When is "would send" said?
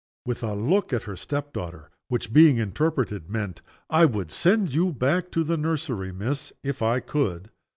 4.05-4.73